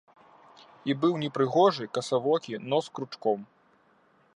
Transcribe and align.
І 0.91 0.95
быў 1.03 1.13
непрыгожы, 1.25 1.85
касавокі, 1.99 2.61
нос 2.73 2.85
кручком. 2.97 3.39